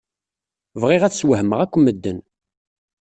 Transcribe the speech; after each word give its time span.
Bɣiɣ 0.81 1.01
ad 1.03 1.13
sswehmeɣ 1.15 1.59
akk 1.61 1.75
medden. 1.79 2.19